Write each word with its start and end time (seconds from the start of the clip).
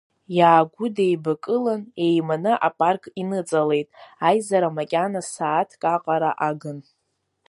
Иаагәыдеибакылан 0.37 1.81
еиманы 2.05 2.53
апарк 2.67 3.03
иныҵалеит, 3.21 3.87
аизара 4.27 4.69
макьана 4.77 5.21
сааҭк 5.33 5.81
аҟара 5.95 6.31
агын. 6.47 6.79